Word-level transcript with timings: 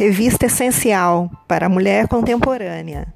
Revista 0.00 0.46
essencial 0.46 1.30
para 1.46 1.66
a 1.66 1.68
mulher 1.68 2.08
contemporânea. 2.08 3.12